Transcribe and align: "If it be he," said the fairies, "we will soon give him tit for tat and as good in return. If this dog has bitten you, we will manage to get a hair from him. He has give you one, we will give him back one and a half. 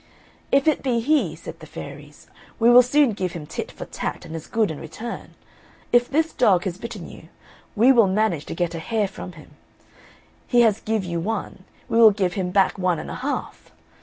"If 0.51 0.67
it 0.67 0.81
be 0.81 0.99
he," 0.99 1.35
said 1.35 1.59
the 1.59 1.67
fairies, 1.67 2.25
"we 2.57 2.71
will 2.71 2.81
soon 2.81 3.11
give 3.13 3.33
him 3.33 3.45
tit 3.45 3.71
for 3.71 3.85
tat 3.85 4.25
and 4.25 4.35
as 4.35 4.47
good 4.47 4.71
in 4.71 4.79
return. 4.79 5.35
If 5.91 6.09
this 6.09 6.33
dog 6.33 6.63
has 6.63 6.79
bitten 6.79 7.07
you, 7.07 7.29
we 7.75 7.91
will 7.91 8.07
manage 8.07 8.45
to 8.47 8.55
get 8.55 8.73
a 8.73 8.79
hair 8.79 9.07
from 9.07 9.33
him. 9.33 9.51
He 10.47 10.61
has 10.61 10.79
give 10.79 11.05
you 11.05 11.19
one, 11.19 11.65
we 11.87 11.99
will 11.99 12.09
give 12.09 12.33
him 12.33 12.49
back 12.49 12.79
one 12.79 12.97
and 12.97 13.11
a 13.11 13.15
half. 13.21 13.69